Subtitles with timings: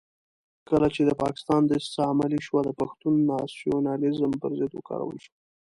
[0.69, 5.33] کله چې د پاکستان دسیسه عملي شوه د پښتون ناسیونالېزم پر ضد وکارول شو.